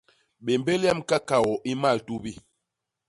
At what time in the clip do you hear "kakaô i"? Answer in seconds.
1.09-1.73